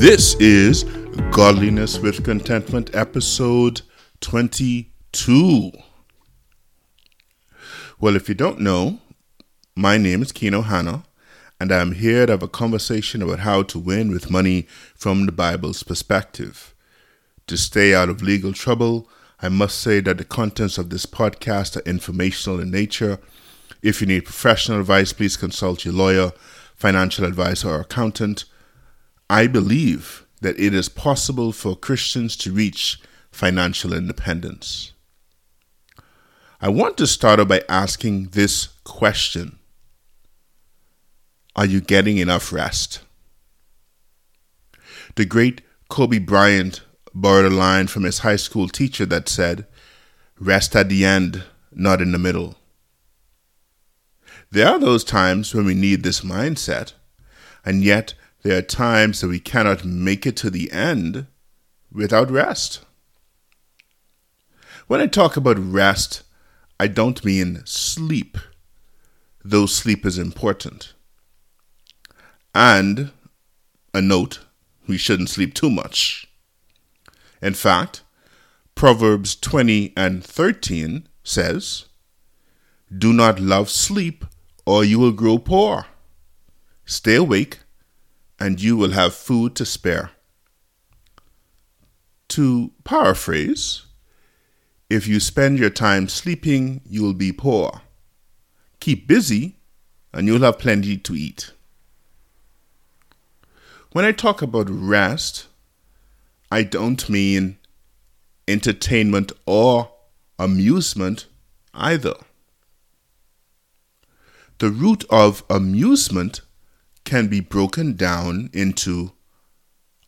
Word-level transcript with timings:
This 0.00 0.34
is 0.36 0.84
Godliness 1.30 1.98
with 1.98 2.24
Contentment, 2.24 2.88
episode 2.94 3.82
22. 4.22 5.72
Well, 8.00 8.16
if 8.16 8.26
you 8.26 8.34
don't 8.34 8.60
know, 8.60 9.00
my 9.76 9.98
name 9.98 10.22
is 10.22 10.32
Keno 10.32 10.62
Hanna, 10.62 11.04
and 11.60 11.70
I'm 11.70 11.92
here 11.92 12.24
to 12.24 12.32
have 12.32 12.42
a 12.42 12.48
conversation 12.48 13.20
about 13.20 13.40
how 13.40 13.62
to 13.64 13.78
win 13.78 14.10
with 14.10 14.30
money 14.30 14.66
from 14.94 15.26
the 15.26 15.32
Bible's 15.32 15.82
perspective. 15.82 16.74
To 17.46 17.58
stay 17.58 17.94
out 17.94 18.08
of 18.08 18.22
legal 18.22 18.54
trouble, 18.54 19.06
I 19.42 19.50
must 19.50 19.78
say 19.78 20.00
that 20.00 20.16
the 20.16 20.24
contents 20.24 20.78
of 20.78 20.88
this 20.88 21.04
podcast 21.04 21.76
are 21.76 21.86
informational 21.86 22.58
in 22.58 22.70
nature. 22.70 23.18
If 23.82 24.00
you 24.00 24.06
need 24.06 24.24
professional 24.24 24.80
advice, 24.80 25.12
please 25.12 25.36
consult 25.36 25.84
your 25.84 25.92
lawyer, 25.92 26.32
financial 26.74 27.26
advisor, 27.26 27.68
or 27.68 27.80
accountant. 27.80 28.46
I 29.30 29.46
believe 29.46 30.26
that 30.40 30.58
it 30.58 30.74
is 30.74 30.88
possible 30.88 31.52
for 31.52 31.76
Christians 31.76 32.36
to 32.38 32.50
reach 32.50 33.00
financial 33.30 33.92
independence. 33.92 34.90
I 36.60 36.68
want 36.68 36.98
to 36.98 37.06
start 37.06 37.38
out 37.38 37.46
by 37.46 37.62
asking 37.68 38.30
this 38.30 38.70
question 38.82 39.60
Are 41.54 41.64
you 41.64 41.80
getting 41.80 42.18
enough 42.18 42.52
rest? 42.52 43.02
The 45.14 45.24
great 45.24 45.60
Kobe 45.88 46.18
Bryant 46.18 46.82
borrowed 47.14 47.52
a 47.52 47.54
line 47.54 47.86
from 47.86 48.02
his 48.02 48.18
high 48.18 48.34
school 48.34 48.66
teacher 48.66 49.06
that 49.06 49.28
said, 49.28 49.64
Rest 50.40 50.74
at 50.74 50.88
the 50.88 51.04
end, 51.04 51.44
not 51.70 52.02
in 52.02 52.10
the 52.10 52.18
middle. 52.18 52.56
There 54.50 54.66
are 54.66 54.80
those 54.80 55.04
times 55.04 55.54
when 55.54 55.66
we 55.66 55.74
need 55.74 56.02
this 56.02 56.22
mindset, 56.22 56.94
and 57.64 57.84
yet 57.84 58.14
there 58.42 58.58
are 58.58 58.62
times 58.62 59.20
that 59.20 59.28
we 59.28 59.40
cannot 59.40 59.84
make 59.84 60.26
it 60.26 60.36
to 60.38 60.50
the 60.50 60.70
end 60.72 61.26
without 61.92 62.30
rest. 62.30 62.80
When 64.86 65.00
I 65.00 65.06
talk 65.06 65.36
about 65.36 65.58
rest, 65.58 66.22
I 66.78 66.86
don't 66.86 67.24
mean 67.24 67.62
sleep, 67.64 68.38
though 69.44 69.66
sleep 69.66 70.06
is 70.06 70.18
important. 70.18 70.94
And 72.54 73.12
a 73.92 74.00
note 74.00 74.40
we 74.86 74.96
shouldn't 74.96 75.28
sleep 75.30 75.54
too 75.54 75.70
much. 75.70 76.26
In 77.42 77.54
fact, 77.54 78.02
Proverbs 78.74 79.36
20 79.36 79.92
and 79.96 80.24
13 80.24 81.06
says, 81.22 81.84
Do 82.96 83.12
not 83.12 83.38
love 83.38 83.68
sleep, 83.68 84.24
or 84.64 84.84
you 84.84 84.98
will 84.98 85.12
grow 85.12 85.38
poor. 85.38 85.86
Stay 86.86 87.14
awake 87.14 87.60
and 88.40 88.60
you 88.60 88.76
will 88.76 88.92
have 88.92 89.14
food 89.14 89.54
to 89.56 89.66
spare. 89.66 90.12
To 92.28 92.72
paraphrase, 92.84 93.82
if 94.88 95.06
you 95.06 95.20
spend 95.20 95.58
your 95.58 95.70
time 95.70 96.08
sleeping, 96.08 96.80
you 96.88 97.02
will 97.02 97.14
be 97.14 97.32
poor. 97.32 97.82
Keep 98.80 99.06
busy, 99.06 99.56
and 100.12 100.26
you'll 100.26 100.42
have 100.42 100.58
plenty 100.58 100.96
to 100.96 101.14
eat. 101.14 101.52
When 103.92 104.04
I 104.04 104.12
talk 104.12 104.40
about 104.40 104.68
rest, 104.70 105.46
I 106.50 106.62
don't 106.62 107.08
mean 107.08 107.58
entertainment 108.48 109.32
or 109.46 109.92
amusement 110.38 111.26
either. 111.74 112.14
The 114.58 114.70
root 114.70 115.04
of 115.10 115.44
amusement 115.50 116.40
can 117.10 117.26
be 117.26 117.40
broken 117.40 117.94
down 117.94 118.48
into 118.52 119.10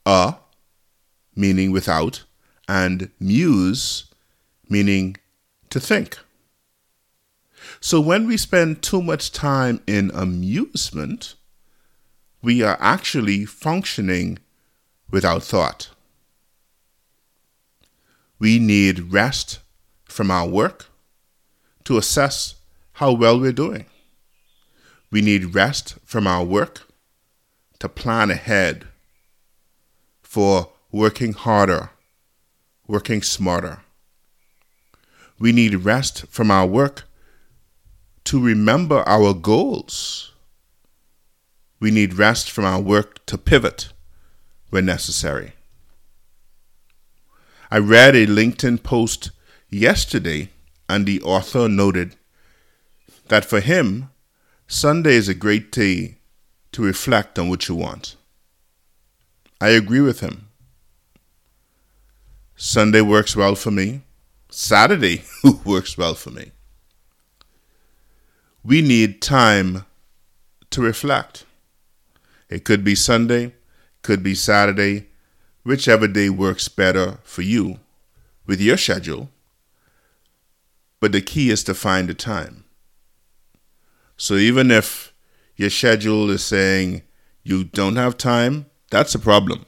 a, 0.06 0.36
meaning 1.34 1.72
without, 1.72 2.22
and 2.68 3.10
muse, 3.18 4.04
meaning 4.68 5.16
to 5.68 5.80
think. 5.80 6.16
So 7.80 8.00
when 8.00 8.28
we 8.28 8.36
spend 8.36 8.82
too 8.82 9.02
much 9.02 9.32
time 9.32 9.82
in 9.84 10.12
amusement, 10.14 11.34
we 12.40 12.62
are 12.62 12.78
actually 12.78 13.46
functioning 13.46 14.38
without 15.10 15.42
thought. 15.42 15.90
We 18.38 18.60
need 18.60 19.12
rest 19.12 19.58
from 20.04 20.30
our 20.30 20.46
work 20.46 20.86
to 21.82 21.98
assess 21.98 22.54
how 22.92 23.10
well 23.10 23.40
we're 23.40 23.50
doing. 23.50 23.86
We 25.10 25.20
need 25.20 25.56
rest 25.56 25.96
from 26.04 26.28
our 26.28 26.44
work 26.44 26.91
to 27.82 27.88
plan 27.88 28.30
ahead 28.30 28.86
for 30.22 30.68
working 30.92 31.32
harder, 31.32 31.90
working 32.86 33.20
smarter. 33.20 33.80
We 35.40 35.50
need 35.50 35.74
rest 35.74 36.28
from 36.28 36.52
our 36.52 36.64
work 36.64 37.08
to 38.22 38.40
remember 38.40 39.02
our 39.04 39.34
goals. 39.34 40.30
We 41.80 41.90
need 41.90 42.14
rest 42.14 42.52
from 42.52 42.64
our 42.64 42.80
work 42.80 43.26
to 43.26 43.36
pivot 43.36 43.92
when 44.70 44.86
necessary. 44.86 45.54
I 47.68 47.78
read 47.78 48.14
a 48.14 48.28
LinkedIn 48.28 48.84
post 48.84 49.32
yesterday, 49.68 50.50
and 50.88 51.04
the 51.04 51.20
author 51.22 51.68
noted 51.68 52.14
that 53.26 53.44
for 53.44 53.58
him, 53.58 54.10
Sunday 54.68 55.16
is 55.16 55.28
a 55.28 55.34
great 55.34 55.72
day 55.72 56.18
to 56.72 56.82
reflect 56.82 57.38
on 57.38 57.48
what 57.48 57.68
you 57.68 57.74
want. 57.74 58.16
I 59.60 59.68
agree 59.68 60.00
with 60.00 60.20
him. 60.20 60.48
Sunday 62.56 63.00
works 63.00 63.36
well 63.36 63.54
for 63.54 63.70
me. 63.70 64.02
Saturday 64.50 65.24
works 65.64 65.96
well 65.96 66.14
for 66.14 66.30
me. 66.30 66.52
We 68.64 68.82
need 68.82 69.22
time 69.22 69.84
to 70.70 70.82
reflect. 70.82 71.44
It 72.48 72.64
could 72.64 72.84
be 72.84 72.94
Sunday, 72.94 73.54
could 74.02 74.22
be 74.22 74.34
Saturday, 74.34 75.06
whichever 75.64 76.06
day 76.06 76.28
works 76.28 76.68
better 76.68 77.18
for 77.22 77.42
you 77.42 77.78
with 78.46 78.60
your 78.60 78.76
schedule. 78.76 79.30
But 81.00 81.12
the 81.12 81.20
key 81.20 81.50
is 81.50 81.64
to 81.64 81.74
find 81.74 82.08
the 82.08 82.14
time. 82.14 82.64
So 84.16 84.34
even 84.34 84.70
if 84.70 85.11
your 85.56 85.70
schedule 85.70 86.30
is 86.30 86.44
saying 86.44 87.02
you 87.42 87.64
don't 87.64 87.96
have 87.96 88.16
time, 88.16 88.66
that's 88.90 89.14
a 89.14 89.18
problem. 89.18 89.64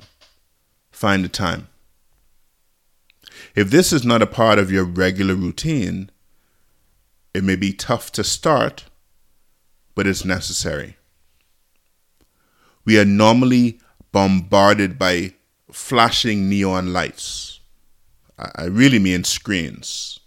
Find 0.90 1.24
the 1.24 1.28
time. 1.28 1.68
If 3.54 3.70
this 3.70 3.92
is 3.92 4.04
not 4.04 4.22
a 4.22 4.26
part 4.26 4.58
of 4.58 4.70
your 4.70 4.84
regular 4.84 5.34
routine, 5.34 6.10
it 7.32 7.44
may 7.44 7.56
be 7.56 7.72
tough 7.72 8.12
to 8.12 8.24
start, 8.24 8.84
but 9.94 10.06
it's 10.06 10.24
necessary. 10.24 10.96
We 12.84 12.98
are 12.98 13.04
normally 13.04 13.80
bombarded 14.12 14.98
by 14.98 15.34
flashing 15.72 16.48
neon 16.48 16.92
lights. 16.92 17.60
I 18.38 18.64
really 18.64 18.98
mean 18.98 19.24
screens, 19.24 20.20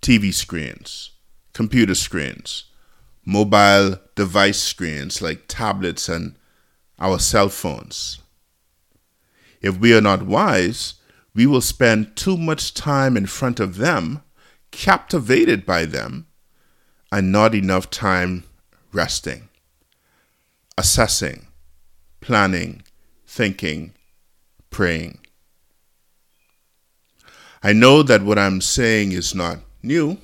TV 0.00 0.34
screens, 0.34 1.10
computer 1.52 1.94
screens 1.94 2.64
mobile 3.24 3.98
device 4.14 4.60
screens 4.60 5.22
like 5.22 5.44
tablets 5.48 6.08
and 6.08 6.36
our 6.98 7.18
cell 7.18 7.48
phones. 7.48 8.20
If 9.60 9.78
we 9.78 9.94
are 9.94 10.00
not 10.00 10.22
wise, 10.22 10.94
we 11.34 11.46
will 11.46 11.60
spend 11.60 12.16
too 12.16 12.36
much 12.36 12.74
time 12.74 13.16
in 13.16 13.26
front 13.26 13.60
of 13.60 13.76
them, 13.76 14.22
captivated 14.70 15.64
by 15.64 15.84
them, 15.84 16.26
and 17.10 17.30
not 17.30 17.54
enough 17.54 17.90
time 17.90 18.44
resting, 18.92 19.48
assessing, 20.76 21.46
planning, 22.20 22.82
thinking, 23.26 23.92
praying. 24.70 25.18
I 27.62 27.72
know 27.72 28.02
that 28.02 28.22
what 28.22 28.38
I'm 28.38 28.60
saying 28.60 29.12
is 29.12 29.34
not 29.34 29.58
new. 29.82 30.18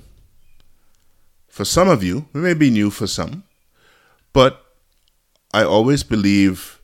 For 1.58 1.64
some 1.64 1.88
of 1.88 2.05
you, 2.05 2.28
it 2.32 2.38
may 2.38 2.55
be 2.55 2.70
new 2.70 2.88
for 2.88 3.08
some, 3.08 3.43
but 4.32 4.64
I 5.52 5.64
always 5.64 6.05
believe 6.05 6.81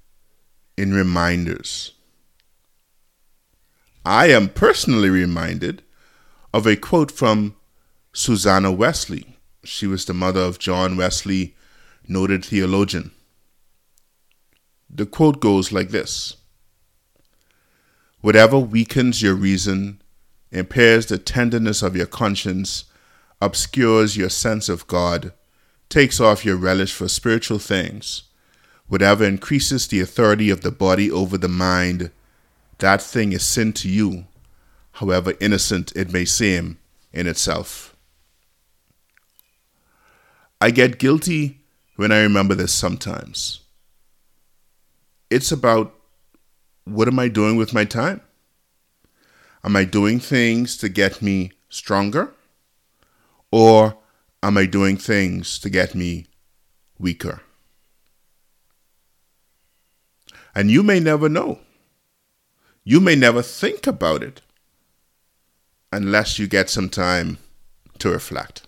in 0.76 0.92
reminders. 0.92 1.92
I 4.04 4.30
am 4.30 4.48
personally 4.48 5.10
reminded 5.10 5.84
of 6.52 6.66
a 6.66 6.74
quote 6.74 7.12
from 7.12 7.54
Susanna 8.12 8.72
Wesley. 8.72 9.38
She 9.62 9.86
was 9.86 10.06
the 10.06 10.12
mother 10.12 10.40
of 10.40 10.58
John 10.58 10.96
Wesley, 10.96 11.54
noted 12.08 12.44
theologian. 12.44 13.12
The 14.90 15.06
quote 15.06 15.38
goes 15.38 15.70
like 15.70 15.90
this 15.90 16.34
Whatever 18.22 18.58
weakens 18.58 19.22
your 19.22 19.36
reason, 19.36 20.02
impairs 20.50 21.06
the 21.06 21.18
tenderness 21.18 21.80
of 21.80 21.94
your 21.94 22.06
conscience, 22.06 22.86
obscures 23.44 24.16
your 24.16 24.30
sense 24.30 24.68
of 24.68 24.86
God, 24.86 25.32
takes 25.88 26.18
off 26.18 26.44
your 26.44 26.56
relish 26.56 26.94
for 26.94 27.08
spiritual 27.08 27.58
things, 27.58 28.22
whatever 28.88 29.24
increases 29.24 29.86
the 29.86 30.00
authority 30.00 30.50
of 30.50 30.62
the 30.62 30.70
body 30.70 31.10
over 31.10 31.36
the 31.36 31.48
mind, 31.48 32.10
that 32.78 33.02
thing 33.02 33.32
is 33.32 33.44
sin 33.44 33.72
to 33.74 33.88
you, 33.88 34.24
however 34.92 35.34
innocent 35.40 35.92
it 35.94 36.12
may 36.12 36.24
seem 36.24 36.78
in 37.12 37.26
itself. 37.26 37.94
I 40.60 40.70
get 40.70 40.98
guilty 40.98 41.60
when 41.96 42.10
I 42.10 42.22
remember 42.22 42.54
this 42.54 42.72
sometimes. 42.72 43.60
It's 45.30 45.52
about 45.52 45.94
what 46.84 47.08
am 47.08 47.18
I 47.18 47.28
doing 47.28 47.56
with 47.56 47.74
my 47.74 47.84
time? 47.84 48.20
Am 49.62 49.76
I 49.76 49.84
doing 49.84 50.20
things 50.20 50.76
to 50.78 50.88
get 50.88 51.22
me 51.22 51.52
stronger? 51.68 52.33
Or 53.56 53.98
am 54.42 54.58
I 54.58 54.66
doing 54.66 54.96
things 54.96 55.60
to 55.60 55.70
get 55.70 55.94
me 55.94 56.26
weaker? 56.98 57.40
And 60.56 60.72
you 60.72 60.82
may 60.82 60.98
never 60.98 61.28
know. 61.28 61.60
You 62.82 62.98
may 62.98 63.14
never 63.14 63.42
think 63.42 63.86
about 63.86 64.24
it 64.24 64.40
unless 65.92 66.36
you 66.36 66.48
get 66.48 66.68
some 66.68 66.88
time 66.88 67.38
to 68.00 68.10
reflect. 68.10 68.66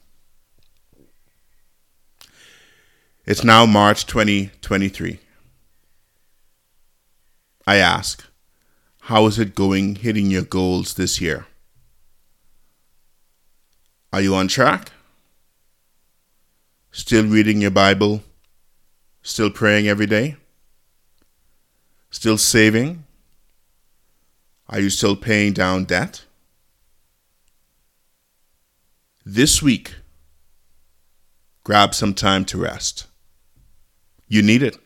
It's 3.25 3.43
now 3.43 3.67
March 3.67 4.07
2023. 4.07 5.19
I 7.67 7.77
ask, 7.79 8.25
how 9.01 9.27
is 9.27 9.41
it 9.41 9.57
going 9.57 9.97
hitting 9.97 10.31
your 10.31 10.45
goals 10.45 10.95
this 10.95 11.21
year? 11.21 11.49
Are 14.17 14.23
you 14.23 14.35
on 14.35 14.49
track? 14.49 14.93
Still 16.91 17.27
reading 17.27 17.61
your 17.61 17.71
Bible? 17.71 18.23
Still 19.21 19.51
praying 19.51 19.89
every 19.89 20.07
day? 20.07 20.37
Still 22.09 22.39
saving? 22.39 23.05
Are 24.71 24.81
you 24.81 24.89
still 24.89 25.17
paying 25.17 25.53
down 25.53 25.85
debt? 25.85 26.25
This 29.23 29.61
week, 29.61 29.97
grab 31.63 31.95
some 31.95 32.15
time 32.15 32.47
to 32.47 32.57
rest. 32.57 33.07
You 34.29 34.41
need 34.41 34.63
it. 34.63 34.79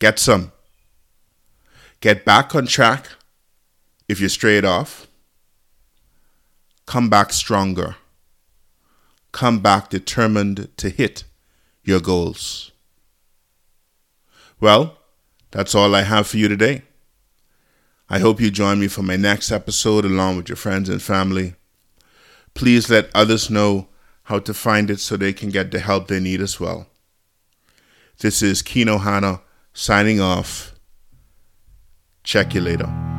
Get 0.00 0.18
some. 0.18 0.50
Get 2.00 2.24
back 2.24 2.56
on 2.56 2.66
track 2.66 3.10
if 4.08 4.18
you're 4.18 4.28
strayed 4.28 4.64
off. 4.64 5.06
Come 6.86 7.08
back 7.08 7.32
stronger. 7.32 7.94
Come 9.32 9.60
back 9.60 9.90
determined 9.90 10.68
to 10.76 10.88
hit 10.88 11.24
your 11.82 12.00
goals. 12.00 12.72
Well, 14.60 14.98
that's 15.50 15.74
all 15.74 15.94
I 15.94 16.02
have 16.02 16.26
for 16.26 16.36
you 16.36 16.48
today. 16.48 16.82
I 18.08 18.18
hope 18.18 18.40
you 18.40 18.50
join 18.50 18.80
me 18.80 18.88
for 18.88 19.02
my 19.02 19.16
next 19.16 19.52
episode 19.52 20.04
along 20.04 20.36
with 20.36 20.48
your 20.48 20.56
friends 20.56 20.88
and 20.88 21.00
family. 21.00 21.54
Please 22.54 22.90
let 22.90 23.08
others 23.14 23.50
know 23.50 23.88
how 24.24 24.38
to 24.40 24.52
find 24.52 24.90
it 24.90 25.00
so 25.00 25.16
they 25.16 25.32
can 25.32 25.48
get 25.50 25.70
the 25.70 25.78
help 25.78 26.08
they 26.08 26.20
need 26.20 26.40
as 26.40 26.58
well. 26.58 26.88
This 28.18 28.42
is 28.42 28.62
Kino 28.62 28.98
Hana 28.98 29.40
signing 29.72 30.20
off. 30.20 30.74
Check 32.22 32.54
you 32.54 32.60
later. 32.60 33.09